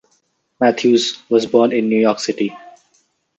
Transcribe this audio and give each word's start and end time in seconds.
Matthews 0.59 1.21
was 1.29 1.45
born 1.45 1.71
in 1.71 1.87
New 1.87 1.99
York 2.01 2.17
City. 2.19 2.51